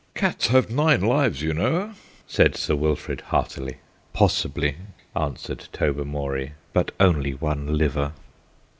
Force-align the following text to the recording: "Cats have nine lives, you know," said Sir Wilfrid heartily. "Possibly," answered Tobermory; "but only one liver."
"Cats 0.15 0.47
have 0.47 0.71
nine 0.71 1.01
lives, 1.01 1.43
you 1.43 1.53
know," 1.53 1.93
said 2.25 2.55
Sir 2.55 2.75
Wilfrid 2.75 3.21
heartily. 3.21 3.77
"Possibly," 4.13 4.77
answered 5.15 5.67
Tobermory; 5.71 6.53
"but 6.73 6.91
only 6.99 7.35
one 7.35 7.77
liver." 7.77 8.11